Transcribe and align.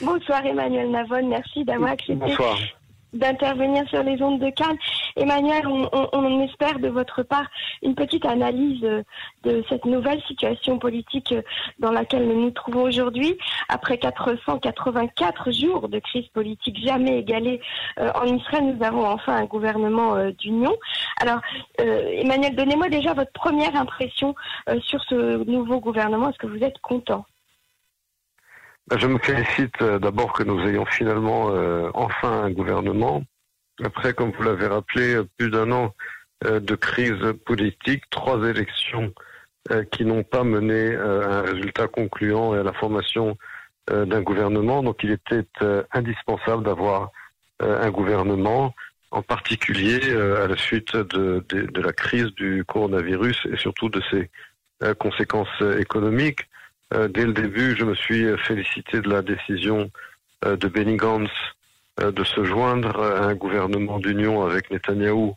Bonsoir 0.00 0.44
Emmanuel 0.46 0.90
Navon, 0.90 1.26
merci 1.28 1.64
d'avoir 1.64 1.90
accepté 1.90 2.14
Bonsoir. 2.14 2.56
d'intervenir 3.12 3.86
sur 3.88 4.02
les 4.02 4.22
ondes 4.22 4.38
de 4.40 4.48
Cannes. 4.50 4.78
Emmanuel, 5.16 5.66
on, 5.66 5.88
on- 5.92 6.08
on 6.12 6.40
espère 6.42 6.78
de 6.78 6.88
votre 6.88 7.22
part 7.22 7.46
une 7.82 7.94
petite 7.94 8.24
analyse 8.24 8.82
euh, 8.84 9.02
de 9.42 9.62
cette 9.68 9.84
nouvelle 9.84 10.22
situation 10.22 10.78
politique 10.78 11.32
euh, 11.32 11.42
dans 11.80 11.90
laquelle 11.90 12.26
nous 12.26 12.40
nous 12.40 12.50
trouvons 12.50 12.82
aujourd'hui. 12.84 13.36
Après 13.68 13.98
484 13.98 15.50
jours 15.50 15.88
de 15.88 15.98
crise 15.98 16.28
politique 16.28 16.78
jamais 16.82 17.18
égalée 17.18 17.60
euh, 17.98 18.10
en 18.14 18.24
Israël, 18.24 18.74
nous 18.74 18.82
avons 18.84 19.04
enfin 19.06 19.34
un 19.36 19.44
gouvernement 19.44 20.14
euh, 20.14 20.30
d'union. 20.30 20.74
Alors, 21.20 21.40
euh, 21.80 22.08
Emmanuel, 22.14 22.54
donnez-moi 22.56 22.88
déjà 22.88 23.12
votre 23.12 23.32
première 23.32 23.76
impression 23.76 24.34
sur 24.82 25.02
ce 25.04 25.44
nouveau 25.44 25.80
gouvernement. 25.80 26.30
Est-ce 26.30 26.38
que 26.38 26.46
vous 26.46 26.62
êtes 26.64 26.78
content? 26.78 27.26
Je 28.98 29.06
me 29.06 29.18
félicite 29.18 29.80
euh, 29.82 30.00
d'abord 30.00 30.32
que 30.32 30.42
nous 30.42 30.60
ayons 30.66 30.84
finalement 30.84 31.50
euh, 31.50 31.90
enfin 31.94 32.42
un 32.42 32.50
gouvernement. 32.50 33.22
Après, 33.84 34.14
comme 34.14 34.32
vous 34.32 34.42
l'avez 34.42 34.66
rappelé, 34.66 35.14
euh, 35.14 35.24
plus 35.36 35.50
d'un 35.50 35.70
an 35.70 35.94
de 36.42 36.74
crise 36.74 37.34
politique, 37.44 38.02
trois 38.08 38.48
élections 38.48 39.12
qui 39.92 40.06
n'ont 40.06 40.22
pas 40.22 40.42
mené 40.42 40.96
à 40.96 41.40
un 41.40 41.42
résultat 41.42 41.86
concluant 41.86 42.54
et 42.54 42.60
à 42.60 42.62
la 42.62 42.72
formation 42.72 43.36
d'un 43.90 44.22
gouvernement. 44.22 44.82
Donc 44.82 45.04
il 45.04 45.10
était 45.10 45.44
indispensable 45.92 46.64
d'avoir 46.64 47.10
un 47.60 47.90
gouvernement, 47.90 48.74
en 49.10 49.20
particulier 49.20 50.00
à 50.14 50.46
la 50.46 50.56
suite 50.56 50.96
de, 50.96 51.44
la 51.78 51.92
crise 51.92 52.32
du 52.36 52.64
coronavirus 52.64 53.48
et 53.52 53.58
surtout 53.58 53.90
de 53.90 54.00
ses 54.10 54.30
conséquences 54.94 55.60
économiques. 55.78 56.48
Euh, 56.94 57.08
dès 57.08 57.24
le 57.24 57.32
début, 57.32 57.76
je 57.76 57.84
me 57.84 57.94
suis 57.94 58.24
euh, 58.24 58.36
félicité 58.36 59.00
de 59.00 59.08
la 59.08 59.22
décision 59.22 59.90
euh, 60.44 60.56
de 60.56 60.68
Benny 60.68 60.96
Gantz 60.96 61.30
euh, 62.00 62.10
de 62.10 62.24
se 62.24 62.44
joindre 62.44 63.00
à 63.00 63.26
un 63.26 63.34
gouvernement 63.34 63.98
d'union 63.98 64.42
avec 64.42 64.70
Netanyahou 64.70 65.34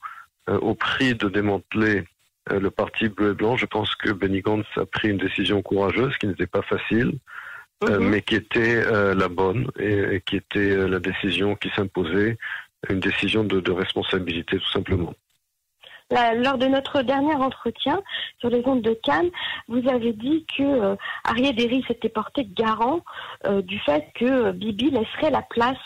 au 0.47 0.75
prix 0.75 1.15
de 1.15 1.29
démanteler 1.29 2.03
le 2.51 2.69
parti 2.69 3.07
bleu 3.07 3.31
et 3.31 3.33
blanc. 3.33 3.55
Je 3.55 3.65
pense 3.65 3.95
que 3.95 4.11
Benny 4.11 4.41
Gantz 4.41 4.65
a 4.75 4.85
pris 4.85 5.07
une 5.09 5.17
décision 5.17 5.61
courageuse 5.61 6.17
qui 6.17 6.27
n'était 6.27 6.47
pas 6.47 6.61
facile, 6.63 7.13
Mhm. 7.81 8.09
mais 8.09 8.21
qui 8.21 8.35
était 8.35 8.83
la 9.13 9.27
bonne 9.29 9.69
et, 9.79 10.15
et 10.15 10.21
qui 10.21 10.35
était 10.37 10.75
la 10.87 10.99
décision 10.99 11.55
qui 11.55 11.69
s'imposait, 11.75 12.37
une 12.89 12.99
décision 12.99 13.45
de, 13.45 13.61
de 13.61 13.71
responsabilité 13.71 14.57
tout 14.57 14.71
simplement. 14.71 15.13
Lors 16.13 16.59
de 16.59 16.67
notre 16.67 17.01
dernier 17.01 17.33
entretien 17.35 17.99
sur 18.39 18.49
les 18.49 18.61
ondes 18.67 18.81
de 18.83 18.93
Cannes, 18.93 19.31
vous 19.67 19.81
avez 19.89 20.13
dit 20.13 20.45
que 20.55 20.63
euh, 20.63 20.95
Arié 21.23 21.53
Derry 21.53 21.83
s'était 21.87 22.09
porté 22.09 22.45
garant 22.45 22.99
euh, 23.47 23.63
du 23.63 23.79
fait 23.79 24.05
que 24.13 24.51
Bibi 24.51 24.91
laisserait 24.91 25.31
la 25.31 25.41
place 25.41 25.77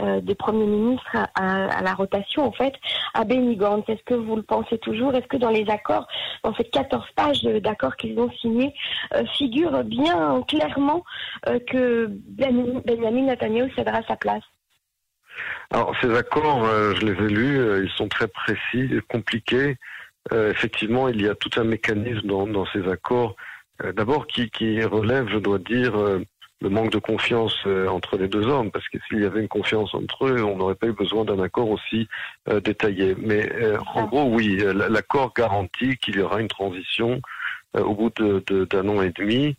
euh, 0.00 0.20
des 0.22 0.34
premiers 0.34 0.64
ministres 0.64 1.16
à, 1.34 1.82
la 1.82 1.94
rotation, 1.94 2.46
en 2.46 2.52
fait, 2.52 2.72
à 3.12 3.24
Benny 3.24 3.56
Gantz. 3.56 3.84
Est-ce 3.88 4.02
que 4.04 4.14
vous 4.14 4.36
le 4.36 4.42
pensez 4.42 4.78
toujours? 4.78 5.14
Est-ce 5.14 5.26
que 5.26 5.36
dans 5.36 5.50
les 5.50 5.68
accords, 5.68 6.06
dans 6.42 6.54
ces 6.54 6.64
14 6.64 7.04
pages 7.14 7.42
d'accords 7.42 7.96
qu'ils 7.96 8.18
ont 8.18 8.30
signés, 8.40 8.74
euh, 9.14 9.24
figure 9.36 9.84
bien 9.84 10.42
clairement 10.48 11.04
euh, 11.48 11.58
que 11.68 12.06
Ben- 12.08 12.80
Benjamin 12.86 13.22
Netanyahu 13.26 13.70
cédera 13.76 14.00
sa 14.08 14.16
place? 14.16 14.42
Alors 15.70 15.94
ces 16.00 16.14
accords, 16.14 16.64
euh, 16.64 16.94
je 16.94 17.06
les 17.06 17.12
ai 17.12 17.28
lus, 17.28 17.58
euh, 17.58 17.84
ils 17.84 17.90
sont 17.90 18.08
très 18.08 18.28
précis, 18.28 18.90
compliqués. 19.08 19.76
Euh, 20.32 20.50
effectivement, 20.50 21.08
il 21.08 21.20
y 21.20 21.28
a 21.28 21.34
tout 21.34 21.50
un 21.56 21.64
mécanisme 21.64 22.26
dans, 22.26 22.66
ces 22.66 22.88
accords, 22.88 23.36
d'abord 23.94 24.26
qui, 24.26 24.82
relève, 24.82 25.28
je 25.28 25.38
dois 25.38 25.58
dire, 25.58 25.94
le 26.62 26.68
manque 26.70 26.90
de 26.90 26.98
confiance 26.98 27.54
entre 27.88 28.16
les 28.16 28.26
deux 28.26 28.46
hommes, 28.46 28.72
parce 28.72 28.88
que 28.88 28.98
s'il 29.06 29.20
y 29.20 29.24
avait 29.24 29.40
une 29.40 29.48
confiance 29.48 29.94
entre 29.94 30.26
eux, 30.26 30.42
on 30.42 30.56
n'aurait 30.56 30.74
pas 30.74 30.88
eu 30.88 30.92
besoin 30.92 31.24
d'un 31.24 31.40
accord 31.40 31.70
aussi 31.70 32.08
détaillé. 32.64 33.14
Mais 33.18 33.52
en 33.94 34.06
gros, 34.06 34.24
oui, 34.24 34.60
l'accord 34.74 35.32
garantit 35.32 35.96
qu'il 35.98 36.16
y 36.16 36.20
aura 36.20 36.40
une 36.40 36.48
transition 36.48 37.20
au 37.74 37.94
bout 37.94 38.10
d'un 38.18 38.88
an 38.88 39.02
et 39.02 39.10
demi, 39.10 39.56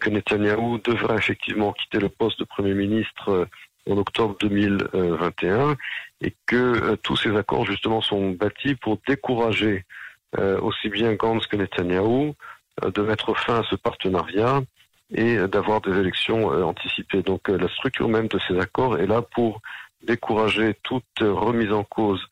que 0.00 0.10
Netanyahou 0.10 0.78
devra 0.78 1.14
effectivement 1.14 1.72
quitter 1.72 2.00
le 2.00 2.08
poste 2.08 2.40
de 2.40 2.44
Premier 2.44 2.74
ministre 2.74 3.46
en 3.88 3.96
octobre 3.96 4.36
2021 4.40 5.76
et 6.22 6.34
que 6.46 6.56
euh, 6.56 6.96
tous 6.96 7.16
ces 7.16 7.36
accords 7.36 7.64
justement 7.66 8.00
sont 8.00 8.30
bâtis 8.30 8.74
pour 8.74 8.98
décourager 9.06 9.84
euh, 10.38 10.60
aussi 10.60 10.88
bien 10.88 11.14
Gantz 11.14 11.46
que 11.46 11.56
Netanyahou 11.56 12.34
euh, 12.84 12.90
de 12.90 13.02
mettre 13.02 13.34
fin 13.34 13.60
à 13.60 13.64
ce 13.64 13.76
partenariat 13.76 14.60
et 15.12 15.38
d'avoir 15.48 15.80
des 15.80 15.98
élections 15.98 16.46
anticipées. 16.62 17.22
Donc 17.22 17.48
la 17.48 17.66
structure 17.66 18.08
même 18.08 18.28
de 18.28 18.38
ces 18.46 18.56
accords 18.60 18.96
est 18.96 19.08
là 19.08 19.22
pour 19.22 19.60
décourager 20.06 20.74
toute 20.84 21.02
remise 21.18 21.72
en 21.72 21.82
cause 21.82 22.24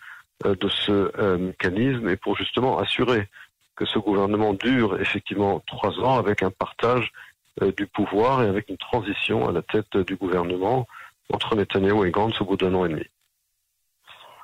de 0.45 0.69
ce 0.69 1.37
mécanisme 1.39 2.09
et 2.09 2.17
pour 2.17 2.37
justement 2.37 2.79
assurer 2.79 3.27
que 3.75 3.85
ce 3.85 3.99
gouvernement 3.99 4.55
dure 4.55 5.01
effectivement 5.01 5.61
trois 5.67 5.99
ans 5.99 6.19
avec 6.19 6.45
un 6.45 6.53
partage 6.53 7.11
du 7.77 7.89
pouvoir 7.89 8.45
et 8.45 8.47
avec 8.47 8.69
une 8.69 8.77
transition 8.77 9.49
à 9.49 9.51
la 9.51 9.63
tête 9.63 9.97
du 9.97 10.15
gouvernement 10.15 10.87
entre 11.33 11.55
Netanyahu 11.55 12.07
et 12.07 12.11
Gantz 12.11 12.41
au 12.41 12.45
bout 12.45 12.57
d'un 12.57 12.75
an 12.75 12.85
et 12.85 12.89
demi. 12.89 13.05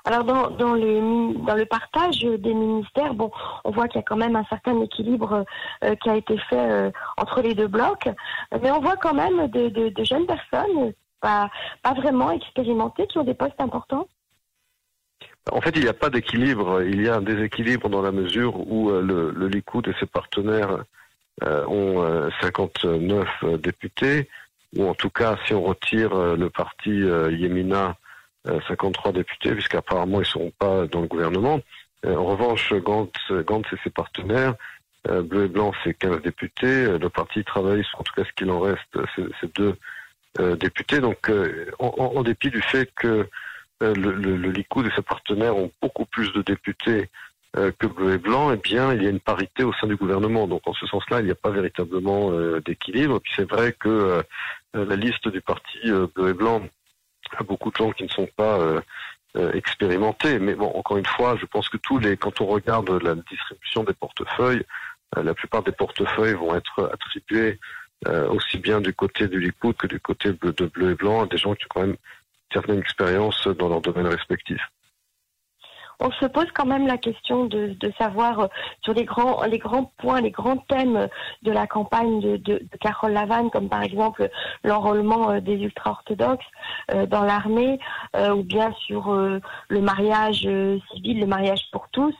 Alors 0.07 0.25
dans, 0.25 0.51
dans, 0.51 0.75
le, 0.75 1.33
dans 1.47 1.55
le 1.55 1.65
partage 1.65 2.21
des 2.21 2.53
ministères, 2.53 3.15
bon, 3.15 3.31
on 3.65 3.71
voit 3.71 3.89
qu'il 3.89 4.01
y 4.01 4.05
a 4.05 4.07
quand 4.07 4.19
même 4.19 4.37
un 4.37 4.45
certain 4.45 4.79
équilibre 4.83 5.47
euh, 5.83 5.95
qui 5.97 6.11
a 6.11 6.17
été 6.17 6.37
fait 6.51 6.71
euh, 6.71 6.91
entre 7.17 7.41
les 7.41 7.55
deux 7.55 7.69
blocs, 7.69 8.09
mais 8.61 8.71
on 8.71 8.81
voit 8.81 8.97
quand 8.97 9.15
même 9.15 9.49
de, 9.49 9.71
de, 9.71 9.89
de 9.89 10.05
jeunes 10.05 10.27
personnes, 10.27 10.93
pas, 11.23 11.49
pas 11.83 11.95
vraiment 11.95 12.31
expérimentées, 12.33 13.07
qui 13.07 13.17
ont 13.17 13.25
des 13.25 13.33
postes 13.33 13.61
importants. 13.61 14.07
En 15.51 15.63
fait, 15.63 15.71
il 15.77 15.83
n'y 15.83 15.89
a 15.89 15.95
pas 15.95 16.11
d'équilibre. 16.11 16.83
Il 16.83 17.03
y 17.03 17.09
a 17.09 17.17
un 17.17 17.23
déséquilibre 17.23 17.89
dans 17.89 18.03
la 18.03 18.13
mesure 18.13 18.57
où 18.71 18.91
euh, 18.91 19.01
le, 19.01 19.31
le 19.31 19.49
Likoud 19.49 19.89
et 19.89 19.95
ses 20.01 20.07
partenaires 20.07 20.85
euh, 21.43 21.67
ont 21.67 22.03
euh, 22.03 22.31
59 22.41 23.29
euh, 23.43 23.57
députés, 23.59 24.29
ou 24.77 24.89
en 24.89 24.95
tout 24.95 25.11
cas, 25.11 25.37
si 25.47 25.55
on 25.55 25.63
retire 25.63 26.13
euh, 26.15 26.37
le 26.37 26.51
parti 26.51 26.91
euh, 26.91 27.31
Yemina, 27.33 27.97
euh, 28.49 28.61
53 28.69 29.13
députés, 29.13 29.53
puisqu'apparemment 29.53 30.19
ils 30.19 30.21
ne 30.21 30.25
seront 30.25 30.53
pas 30.59 30.87
dans 30.87 31.01
le 31.01 31.07
gouvernement. 31.07 31.61
Euh, 32.05 32.17
en 32.17 32.25
revanche, 32.25 32.73
Gantz, 32.75 33.11
et 33.31 33.77
ses 33.83 33.91
partenaires, 33.91 34.55
euh, 35.09 35.23
Bleu 35.23 35.45
et 35.45 35.49
Blanc, 35.49 35.73
c'est 35.83 35.95
15 35.95 36.23
députés. 36.23 36.67
Euh, 36.67 36.99
Le 36.99 37.09
parti 37.09 37.45
travailliste, 37.45 37.91
en 37.95 38.03
tout 38.03 38.13
cas 38.15 38.25
ce 38.25 38.33
qu'il 38.37 38.51
en 38.51 38.61
reste, 38.61 38.99
c'est 39.41 39.55
deux 39.57 39.77
euh, 40.41 40.57
députés. 40.57 41.01
Donc, 41.01 41.31
euh, 41.31 41.71
en, 41.79 42.23
dépit 42.23 42.51
du 42.51 42.61
fait 42.61 42.91
que 42.97 43.29
euh, 43.83 43.95
le, 43.95 44.13
le, 44.13 44.51
Likoud 44.51 44.87
et 44.87 44.91
ses 44.95 45.03
partenaires 45.03 45.57
ont 45.57 45.71
beaucoup 45.81 46.07
plus 46.07 46.33
de 46.33 46.43
députés 46.43 47.09
euh, 47.57 47.71
que 47.79 47.87
Bleu 47.87 48.15
et 48.15 48.19
Blanc, 48.19 48.53
eh 48.53 48.57
bien, 48.57 48.93
il 48.93 49.03
y 49.03 49.07
a 49.07 49.11
une 49.11 49.21
parité 49.21 49.63
au 49.63 49.73
sein 49.75 49.87
du 49.87 49.97
gouvernement. 49.97 50.47
Donc, 50.47 50.63
en 50.67 50.75
ce 50.75 50.87
sens-là, 50.87 51.21
il 51.21 51.27
n'y 51.27 51.31
a 51.31 51.37
pas 51.37 51.51
véritablement 51.51 52.33
euh, 52.33 52.61
d'équilibre. 52.61 53.21
Puis 53.21 53.33
c'est 53.37 53.49
vrai 53.49 53.73
que 53.73 53.89
euh, 53.89 54.19
euh, 54.19 54.23
la 54.75 54.97
liste 54.97 55.29
du 55.29 55.41
parti 55.41 55.79
euh, 55.87 56.07
Bleu 56.15 56.31
et 56.31 56.35
Blanc 56.35 56.63
a 57.39 57.43
beaucoup 57.43 57.71
de 57.71 57.77
gens 57.77 57.93
qui 57.93 58.03
ne 58.05 58.09
sont 58.09 58.29
pas 58.37 58.59
euh, 58.61 58.81
euh, 59.37 59.53
expérimentés. 59.53 60.39
Mais 60.39 60.55
bon, 60.55 60.67
encore 60.67 60.97
une 60.97 61.07
fois, 61.07 61.37
je 61.41 61.47
pense 61.47 61.69
que 61.69 61.77
tous 61.77 61.99
les, 61.99 62.17
quand 62.17 62.41
on 62.41 62.47
regarde 62.47 62.89
la 63.03 63.17
distribution 63.17 63.83
des 63.83 63.93
portefeuilles, 63.93 64.63
euh, 65.17 65.25
la 65.25 65.35
plupart 65.35 65.65
des 65.65 65.73
portefeuilles 65.73 66.35
vont 66.35 66.55
être 66.55 66.91
attribués 66.93 67.59
euh, 68.07 68.29
aussi 68.29 68.59
bien 68.59 68.81
du 68.81 68.93
côté 68.93 69.27
du 69.27 69.41
Likoud 69.41 69.77
que 69.77 69.89
du 69.89 69.99
côté 69.99 70.33
de 70.33 70.67
Bleu 70.67 70.93
et 70.93 70.95
Blanc 70.95 71.25
à 71.25 71.27
des 71.27 71.37
gens 71.37 71.55
qui 71.55 71.65
ont 71.65 71.69
quand 71.71 71.81
même 71.81 71.97
certaine 72.53 72.79
expérience 72.79 73.49
dans 73.49 73.69
leur 73.69 73.81
domaine 73.81 74.07
respectif. 74.07 74.61
On 76.01 76.11
se 76.13 76.27
pose 76.27 76.47
quand 76.55 76.67
même 76.67 76.87
la 76.87 76.99
question 76.99 77.47
de, 77.47 77.77
savoir 77.99 78.41
euh, 78.41 78.47
sur 78.83 78.95
les 78.95 79.05
grands, 79.05 79.43
les 79.45 79.59
grands 79.59 79.93
points, 79.99 80.21
les 80.21 80.31
grands 80.31 80.57
thèmes 80.57 81.09
de 81.43 81.53
la 81.53 81.67
campagne 81.67 82.21
de, 82.21 82.37
de, 82.37 82.59
de 82.59 82.77
Carole 82.81 83.13
Lavanne, 83.13 83.51
comme 83.51 83.69
par 83.69 83.83
exemple 83.83 84.29
l'enrôlement 84.65 85.31
euh, 85.31 85.41
des 85.41 85.55
ultra-orthodoxes 85.55 86.45
euh, 86.93 87.07
dans 87.07 87.25
l'armée, 87.25 87.79
ou 88.15 88.43
bien 88.43 88.73
sur 88.87 89.13
le 89.13 89.81
mariage 89.81 90.49
civil, 90.93 91.21
le 91.21 91.27
mariage 91.27 91.63
pour 91.73 91.89
tous. 91.91 92.15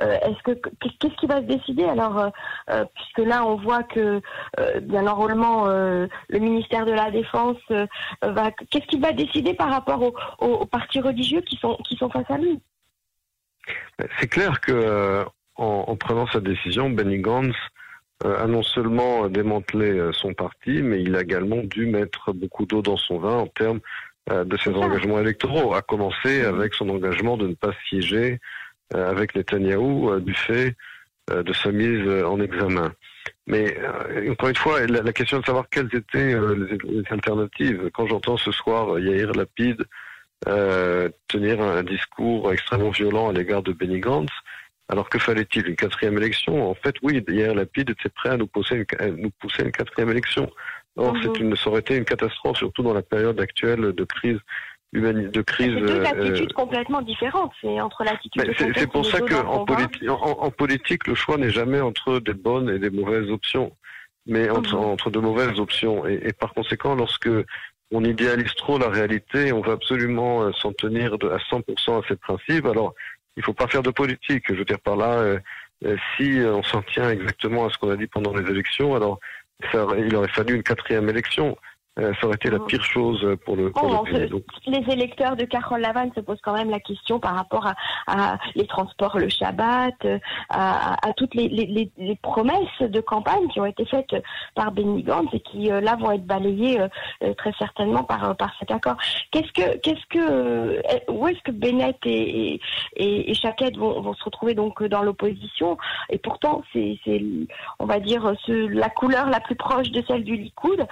Est-ce 0.00 0.42
que 0.42 0.52
qu'est-ce 0.52 1.16
qui 1.16 1.26
va 1.26 1.36
se 1.36 1.46
décider? 1.46 1.84
Alors 1.84 2.30
Puisque 2.94 3.18
là, 3.18 3.44
on 3.44 3.56
voit 3.56 3.82
que 3.82 4.20
bien 4.82 5.02
l'enrôlement, 5.02 5.66
le 5.66 6.38
ministère 6.38 6.86
de 6.86 6.92
la 6.92 7.10
Défense 7.10 7.58
va. 8.22 8.50
Qu'est-ce 8.70 8.86
qu'il 8.86 9.00
va 9.00 9.12
décider 9.12 9.54
par 9.54 9.70
rapport 9.70 10.02
aux, 10.02 10.14
aux, 10.38 10.54
aux 10.54 10.66
partis 10.66 11.00
religieux 11.00 11.40
qui 11.42 11.56
sont 11.56 11.76
qui 11.84 11.96
sont 11.96 12.10
face 12.10 12.30
à 12.30 12.38
lui? 12.38 12.60
C'est 14.18 14.28
clair 14.28 14.60
que 14.60 14.72
euh, 14.72 15.24
en, 15.56 15.84
en 15.88 15.96
prenant 15.96 16.26
sa 16.26 16.40
décision, 16.40 16.90
Benny 16.90 17.18
Gantz 17.18 17.56
euh, 18.24 18.42
a 18.42 18.46
non 18.46 18.62
seulement 18.62 19.28
démantelé 19.28 19.90
euh, 19.90 20.12
son 20.12 20.34
parti, 20.34 20.82
mais 20.82 21.02
il 21.02 21.16
a 21.16 21.22
également 21.22 21.62
dû 21.62 21.86
mettre 21.86 22.32
beaucoup 22.32 22.66
d'eau 22.66 22.82
dans 22.82 22.96
son 22.96 23.18
vin 23.18 23.36
en 23.36 23.46
termes 23.46 23.80
de 24.30 24.56
ses 24.58 24.70
engagements 24.70 25.18
électoraux, 25.18 25.74
à 25.74 25.82
commencer 25.82 26.42
avec 26.42 26.74
son 26.74 26.88
engagement 26.90 27.36
de 27.36 27.48
ne 27.48 27.54
pas 27.54 27.72
siéger 27.88 28.38
avec 28.94 29.34
Netanyahou 29.34 30.20
du 30.20 30.34
fait 30.34 30.76
de 31.28 31.52
sa 31.52 31.72
mise 31.72 32.06
en 32.22 32.38
examen. 32.40 32.92
Mais 33.48 33.76
encore 34.30 34.50
une 34.50 34.56
fois, 34.56 34.86
la, 34.86 35.12
question 35.12 35.40
de 35.40 35.46
savoir 35.46 35.68
quelles 35.68 35.92
étaient 35.96 36.36
les, 36.84 37.02
alternatives. 37.10 37.90
Quand 37.92 38.06
j'entends 38.06 38.36
ce 38.36 38.52
soir 38.52 39.00
Yair 39.00 39.32
Lapide 39.32 39.84
tenir 40.46 41.60
un, 41.60 41.82
discours 41.82 42.52
extrêmement 42.52 42.90
violent 42.90 43.28
à 43.28 43.32
l'égard 43.32 43.62
de 43.62 43.72
Benny 43.72 44.00
Gantz, 44.00 44.32
alors 44.88 45.08
que 45.08 45.18
fallait-il 45.18 45.68
Une 45.68 45.76
quatrième 45.76 46.16
élection? 46.18 46.68
En 46.68 46.74
fait, 46.74 46.96
oui, 47.02 47.22
Yair 47.28 47.54
Lapide 47.54 47.90
était 47.90 48.08
prêt 48.08 48.30
à 48.30 48.36
nous 48.36 48.46
pousser 48.46 48.86
une, 49.00 49.16
nous 49.16 49.30
pousser 49.38 49.62
une 49.62 49.72
quatrième 49.72 50.10
élection. 50.10 50.50
Or, 50.96 51.14
mhm. 51.14 51.32
une, 51.38 51.56
ça 51.56 51.70
aurait 51.70 51.80
été 51.80 51.96
une 51.96 52.04
catastrophe, 52.04 52.58
surtout 52.58 52.82
dans 52.82 52.94
la 52.94 53.02
période 53.02 53.40
actuelle 53.40 53.92
de 53.92 54.04
crise 54.04 54.38
de 54.92 55.42
crise. 55.42 55.72
C'est 55.74 55.80
deux 55.80 56.04
attitudes 56.04 56.52
complètement 56.52 57.02
différentes. 57.02 57.52
C'est 57.60 57.80
entre 57.80 58.04
l'attitude. 58.04 58.52
C'est 58.76 58.90
pour 58.90 59.06
ça 59.06 59.20
qu'en 59.20 59.64
en, 59.64 60.50
politique, 60.50 61.06
le 61.06 61.14
choix 61.14 61.36
n'est 61.36 61.50
jamais 61.50 61.80
entre 61.80 62.18
des 62.18 62.34
bonnes 62.34 62.68
et 62.68 62.78
des 62.78 62.90
mauvaises 62.90 63.30
options, 63.30 63.72
mais 64.26 64.50
entre, 64.50 64.76
mhm. 64.76 64.84
entre 64.84 65.10
de 65.10 65.18
mauvaises 65.20 65.58
options. 65.60 66.06
Et, 66.06 66.32
par 66.32 66.52
conséquent, 66.54 66.94
lorsque 66.94 67.30
on 67.90 68.04
idéalise 68.04 68.54
trop 68.54 68.78
la 68.78 68.88
réalité, 68.88 69.52
on 69.52 69.60
veut 69.60 69.72
absolument 69.72 70.42
euh, 70.42 70.52
s'en 70.52 70.72
tenir 70.72 71.14
à 71.14 71.16
100% 71.16 72.02
à 72.02 72.08
ces 72.08 72.16
principes. 72.16 72.66
Alors, 72.66 72.94
il 73.36 73.42
faut 73.42 73.52
pas 73.52 73.66
faire 73.66 73.82
de 73.82 73.90
politique. 73.90 74.44
Je 74.48 74.54
veux 74.54 74.64
dire 74.64 74.80
par 74.80 74.96
là, 74.96 75.14
euh, 75.14 75.38
euh, 75.84 75.96
si 76.16 76.40
on 76.44 76.62
s'en 76.62 76.82
tient 76.82 77.10
exactement 77.10 77.66
à 77.66 77.70
ce 77.70 77.78
qu'on 77.78 77.90
a 77.90 77.96
dit 77.96 78.06
pendant 78.06 78.34
les 78.34 78.48
élections, 78.50 78.94
alors 78.94 79.18
il 79.98 80.14
aurait 80.14 80.28
fallu 80.28 80.54
une 80.54 80.62
quatrième 80.62 81.08
élection. 81.08 81.56
Euh, 82.00 82.12
ça 82.20 82.26
aurait 82.26 82.36
été 82.36 82.50
la 82.50 82.58
pire 82.60 82.84
chose 82.84 83.36
pour 83.44 83.56
le, 83.56 83.70
pour 83.70 84.04
oh, 84.04 84.06
Les 84.66 84.92
électeurs 84.92 85.36
de 85.36 85.44
Carole 85.44 85.80
Lavanne 85.80 86.10
se 86.14 86.20
posent 86.20 86.40
quand 86.42 86.54
même 86.54 86.70
la 86.70 86.80
question 86.80 87.20
par 87.20 87.34
rapport 87.34 87.66
à, 88.06 88.38
les 88.54 88.66
transports 88.66 89.18
le 89.18 89.28
Shabbat, 89.28 90.06
à, 90.48 90.96
toutes 91.16 91.34
les, 91.34 91.90
promesses 92.22 92.80
de 92.80 93.00
campagne 93.00 93.48
qui 93.48 93.60
ont 93.60 93.66
été 93.66 93.84
faites 93.84 94.14
par 94.54 94.72
Benny 94.72 95.02
Gantz 95.02 95.28
et 95.32 95.40
qui 95.40 95.70
euh, 95.70 95.80
là 95.80 95.96
vont 95.96 96.12
être 96.12 96.24
balayées 96.24 96.80
euh, 96.80 97.34
très 97.34 97.52
certainement 97.58 98.04
par 98.04 98.36
par 98.36 98.52
cet 98.58 98.70
accord. 98.70 98.96
Qu'est-ce 99.30 99.52
que 99.52 99.76
qu'est-ce 99.78 100.06
que 100.08 101.10
où 101.10 101.26
est-ce 101.28 101.40
que 101.42 101.50
Bennett 101.50 101.96
et 102.04 102.60
et, 102.96 103.30
et 103.30 103.76
vont, 103.76 104.00
vont 104.00 104.14
se 104.14 104.24
retrouver 104.24 104.54
donc 104.54 104.82
dans 104.84 105.02
l'opposition? 105.02 105.76
Et 106.08 106.18
pourtant 106.18 106.62
c'est 106.72 106.98
c'est 107.04 107.22
on 107.78 107.86
va 107.86 108.00
dire 108.00 108.32
la 108.48 108.88
couleur 108.88 109.28
la 109.28 109.40
plus 109.40 109.56
proche 109.56 109.90
de 109.90 110.02
celle 110.06 110.24
du 110.24 110.36
Likoud. 110.36 110.86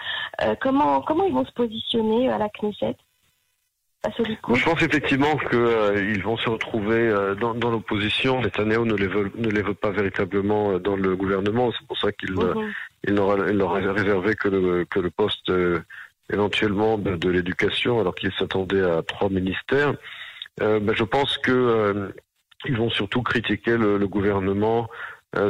Comment 0.61 1.01
comment, 1.03 1.25
ils 1.25 1.35
vont 1.35 1.45
se 1.45 1.53
positionner 1.53 2.31
à 2.31 2.39
la 2.39 2.49
Knesset? 2.49 2.97
Je 4.07 4.65
pense 4.65 4.83
effectivement 4.83 5.37
qu'ils 5.37 5.59
euh, 5.59 6.21
vont 6.23 6.37
se 6.37 6.49
retrouver 6.49 7.09
euh, 7.09 7.35
dans, 7.35 7.71
l'opposition. 7.71 8.41
Netanyahu 8.41 8.87
ne 8.87 8.95
les, 8.95 9.09
veut, 9.09 9.33
ne 9.35 9.51
les 9.51 9.63
veut 9.63 9.75
pas 9.75 9.91
véritablement 9.91 10.73
euh, 10.73 10.79
dans 10.79 10.95
le 10.95 11.17
gouvernement. 11.17 11.73
C'est 11.73 11.87
pour 11.87 11.99
ça 11.99 12.13
qu'il 12.13 12.33
mhm. 12.33 12.73
il 13.05 13.15
n'aura 13.15 13.93
réservé 13.93 14.37
que 14.37 14.49
le, 14.49 14.85
que 14.85 15.01
le 15.01 15.11
poste 15.11 15.51
éventuellement 16.33 16.97
de, 16.97 17.29
l'éducation, 17.29 18.01
alors 18.01 18.15
qu'il 18.15 18.33
s'attendait 18.33 18.83
à 18.83 19.03
trois 19.03 19.31
ministères. 19.31 19.95
Ben, 20.59 20.93
je 20.93 21.05
pense 21.05 21.39
que 21.39 22.13
ils 22.67 22.77
vont 22.77 22.91
surtout 22.91 23.23
critiquer 23.23 23.77
le, 23.77 24.07
gouvernement 24.07 24.89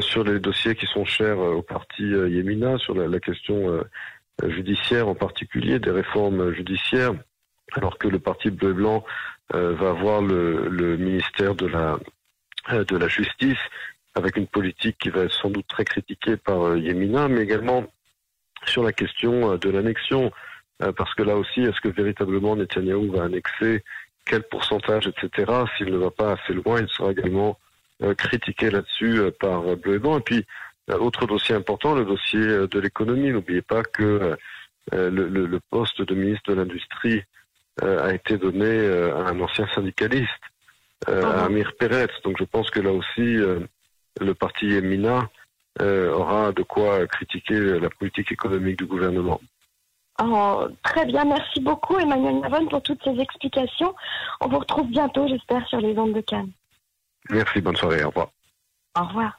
sur 0.01 0.25
les 0.25 0.39
dossiers 0.39 0.75
qui 0.75 0.87
sont 0.87 1.05
chers 1.05 1.39
au 1.39 1.63
parti 1.63 2.03
Yemina, 2.03 2.79
sur 2.79 2.95
la 2.95 3.19
question 3.19 3.83
judiciaire 4.47 5.09
en 5.09 5.15
particulier, 5.15 5.79
des 5.79 5.91
réformes 5.91 6.53
judiciaires, 6.53 7.15
alors 7.73 7.99
que 7.99 8.09
le 8.09 8.19
parti 8.19 8.51
bleu 8.51 8.71
et 8.71 8.75
blanc 8.75 9.05
euh, 9.55 9.75
va 9.75 9.91
avoir 9.91 10.21
le, 10.21 10.97
ministère 10.97 11.55
de 11.55 11.67
la 11.67 11.99
euh, 12.71 12.85
de 12.85 12.97
la 12.97 13.09
justice 13.09 13.59
avec 14.15 14.37
une 14.37 14.47
politique 14.47 14.99
qui 14.99 15.11
va 15.11 15.23
être 15.23 15.33
sans 15.33 15.49
doute 15.49 15.67
très 15.67 15.85
critiquée 15.85 16.37
par 16.37 16.63
euh, 16.63 16.79
Yemina, 16.79 17.29
mais 17.29 17.43
également 17.43 17.85
sur 18.67 18.83
la 18.83 18.93
question 18.93 19.57
de 19.57 19.71
l'annexion, 19.71 20.33
parce 20.97 21.15
que 21.15 21.23
là 21.23 21.37
aussi, 21.37 21.61
est-ce 21.61 21.81
que 21.81 21.89
véritablement 21.89 22.57
Netanyahou 22.57 23.13
va 23.13 23.23
annexer 23.23 23.85
quel 24.27 24.43
pourcentage, 24.43 25.07
etc. 25.07 25.53
S'il 25.77 25.93
ne 25.93 25.97
va 25.97 26.11
pas 26.11 26.33
assez 26.33 26.55
loin, 26.55 26.81
il 26.81 26.89
sera 26.89 27.13
également 27.13 27.57
critiqué 28.17 28.71
là-dessus 28.71 29.21
par 29.39 29.63
Bleu 29.77 29.95
et 29.95 29.99
Blanc. 30.01 30.19
Et 30.19 30.23
puis, 30.23 30.45
autre 30.97 31.27
dossier 31.27 31.55
important, 31.55 31.95
le 31.95 32.05
dossier 32.05 32.41
euh, 32.41 32.67
de 32.67 32.79
l'économie. 32.79 33.31
N'oubliez 33.31 33.63
pas 33.63 33.83
que 33.83 34.37
euh, 34.95 35.11
le, 35.11 35.61
poste 35.71 36.03
de 36.03 36.15
ministre 36.15 36.51
de 36.51 36.55
l'Industrie 36.55 37.23
a 37.81 38.13
été 38.13 38.39
donné 38.39 38.89
à 38.89 39.29
un 39.29 39.41
ancien 39.41 39.69
syndicaliste, 39.73 40.29
à 41.07 41.45
Amir 41.45 41.75
Peretz. 41.79 42.11
Donc 42.25 42.37
je 42.37 42.43
pense 42.43 42.71
que 42.71 42.81
là 42.81 42.91
aussi, 42.91 43.21
le 43.21 44.35
parti 44.35 44.73
Emina 44.73 45.29
aura 45.79 46.51
de 46.51 46.65
quoi 46.65 47.07
critiquer 47.07 47.79
la 47.79 47.89
politique 47.89 48.33
économique 48.33 48.79
du 48.79 48.87
gouvernement. 48.87 49.41
Oh, 50.21 50.67
très 50.83 51.07
bien, 51.07 51.25
merci 51.25 51.61
beaucoup 51.61 51.97
Emmanuel 51.99 52.41
Navon 52.41 52.67
pour 52.67 52.83
toutes 52.83 53.03
ces 53.05 53.21
explications. 53.21 53.95
On 54.41 54.49
vous 54.49 54.59
retrouve 54.59 54.89
bientôt, 54.89 55.29
j'espère, 55.29 55.67
sur 55.69 55.81
les 55.81 55.97
ondes 55.97 56.15
de 56.15 56.21
Cannes. 56.21 56.51
Merci, 57.31 57.61
bonne 57.61 57.77
soirée, 57.77 58.03
au 58.03 58.09
revoir. 58.09 58.31
Au 58.99 59.05
revoir. 59.05 59.38